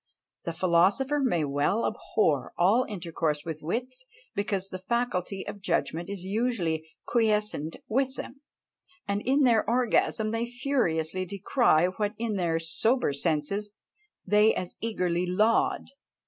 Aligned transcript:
The 0.45 0.53
philosopher 0.53 1.19
may 1.19 1.43
well 1.43 1.85
abhor 1.85 2.53
all 2.57 2.85
intercourse 2.89 3.45
with 3.45 3.61
wits! 3.61 4.03
because 4.33 4.69
the 4.69 4.79
faculty 4.79 5.45
of 5.47 5.61
judgment 5.61 6.09
is 6.09 6.23
usually 6.23 6.89
quiescent 7.05 7.75
with 7.87 8.15
them; 8.15 8.41
and 9.07 9.21
in 9.21 9.43
their 9.43 9.63
orgasm 9.69 10.31
they 10.31 10.47
furiously 10.47 11.23
decry 11.25 11.85
what 11.85 12.15
in 12.17 12.35
their 12.35 12.59
sober 12.59 13.13
senses 13.13 13.75
they 14.25 14.55
as 14.55 14.73
eagerly 14.81 15.27
laud! 15.27 15.91